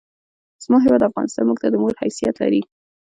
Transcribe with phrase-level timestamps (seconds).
[0.63, 2.61] زما هېواد افغانستان مونږ ته د مور حیثیت لري!